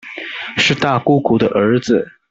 [0.57, 2.11] 是大姑姑的兒子